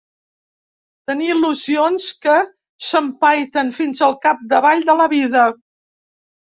[1.11, 2.39] Tenir il·lusions que
[2.87, 5.51] s'empaiten fins al cap-d'avall de la vida